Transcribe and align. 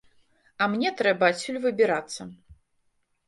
А 0.61 0.67
мне 0.75 0.91
трэба 1.01 1.29
адсюль 1.33 1.59
выбірацца. 1.65 2.21